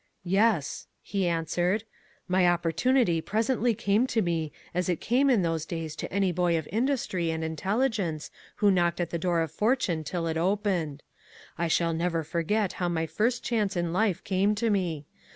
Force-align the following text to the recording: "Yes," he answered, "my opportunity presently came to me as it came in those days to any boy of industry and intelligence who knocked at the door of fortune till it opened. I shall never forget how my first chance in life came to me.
"Yes," 0.25 0.87
he 1.03 1.27
answered, 1.27 1.83
"my 2.27 2.47
opportunity 2.47 3.21
presently 3.21 3.75
came 3.75 4.07
to 4.07 4.23
me 4.23 4.51
as 4.73 4.89
it 4.89 4.99
came 4.99 5.29
in 5.29 5.43
those 5.43 5.63
days 5.63 5.95
to 5.97 6.11
any 6.11 6.31
boy 6.31 6.57
of 6.57 6.67
industry 6.71 7.29
and 7.29 7.43
intelligence 7.43 8.31
who 8.55 8.71
knocked 8.71 8.99
at 8.99 9.11
the 9.11 9.19
door 9.19 9.41
of 9.41 9.51
fortune 9.51 10.03
till 10.03 10.25
it 10.25 10.37
opened. 10.37 11.03
I 11.55 11.67
shall 11.67 11.93
never 11.93 12.23
forget 12.23 12.73
how 12.81 12.89
my 12.89 13.05
first 13.05 13.43
chance 13.43 13.77
in 13.77 13.93
life 13.93 14.23
came 14.23 14.55
to 14.55 14.71
me. 14.71 15.05